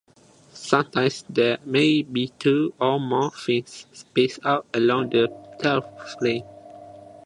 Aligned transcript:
Sometimes 0.53 1.23
there 1.29 1.59
may 1.63 2.01
be 2.01 2.29
two 2.39 2.73
or 2.81 2.99
more 2.99 3.29
fins, 3.29 3.85
spaced 3.93 4.43
out 4.43 4.65
along 4.73 5.11
the 5.11 5.27
tailplane. 5.59 6.43